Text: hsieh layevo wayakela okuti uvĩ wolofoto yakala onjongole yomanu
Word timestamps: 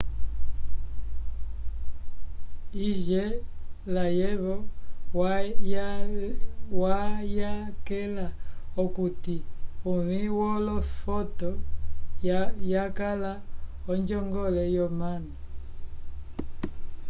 hsieh 2.77 3.31
layevo 3.93 4.55
wayakela 6.79 8.25
okuti 8.83 9.35
uvĩ 9.91 10.21
wolofoto 10.37 11.51
yakala 12.73 13.31
onjongole 13.91 14.63
yomanu 14.75 15.33